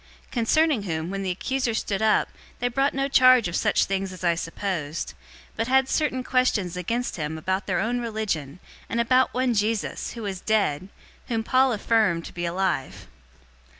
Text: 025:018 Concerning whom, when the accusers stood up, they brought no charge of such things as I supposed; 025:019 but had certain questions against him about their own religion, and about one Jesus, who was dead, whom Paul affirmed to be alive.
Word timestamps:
025:018 0.29 0.31
Concerning 0.31 0.81
whom, 0.83 1.11
when 1.11 1.21
the 1.21 1.29
accusers 1.29 1.77
stood 1.77 2.01
up, 2.01 2.29
they 2.57 2.67
brought 2.67 2.95
no 2.95 3.07
charge 3.07 3.47
of 3.47 3.55
such 3.55 3.85
things 3.85 4.11
as 4.11 4.23
I 4.23 4.33
supposed; 4.33 5.09
025:019 5.09 5.13
but 5.57 5.67
had 5.67 5.87
certain 5.87 6.23
questions 6.23 6.75
against 6.75 7.17
him 7.17 7.37
about 7.37 7.67
their 7.67 7.79
own 7.79 7.99
religion, 7.99 8.59
and 8.89 8.99
about 8.99 9.31
one 9.35 9.53
Jesus, 9.53 10.13
who 10.13 10.23
was 10.23 10.41
dead, 10.41 10.89
whom 11.27 11.43
Paul 11.43 11.71
affirmed 11.71 12.25
to 12.25 12.33
be 12.33 12.47
alive. 12.47 13.05